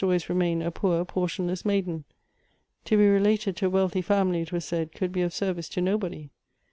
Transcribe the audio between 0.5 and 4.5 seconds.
a poor portionless maiden. To be related to a wealthy family,